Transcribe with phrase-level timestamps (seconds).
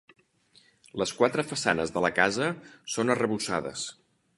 [1.01, 2.51] Les quatre façanes de la casa
[2.97, 3.91] són arrebossades.